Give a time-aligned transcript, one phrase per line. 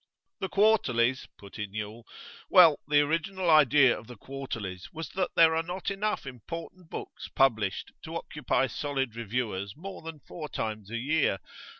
[0.39, 2.03] 'The quarterlies?' put in Yule.
[2.49, 7.27] 'Well, the original idea of the quarterlies was that there are not enough important books
[7.35, 11.37] published to occupy solid reviewers more than four times a year.